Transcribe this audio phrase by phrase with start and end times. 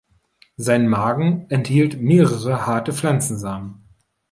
[0.57, 3.83] Sein Magen enthielt mehrere harte Pflanzensamen.